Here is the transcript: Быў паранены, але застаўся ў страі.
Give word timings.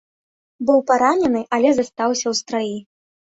Быў 0.69 0.79
паранены, 0.91 1.41
але 1.57 1.69
застаўся 1.79 2.23
ў 2.23 2.35
страі. 2.43 2.75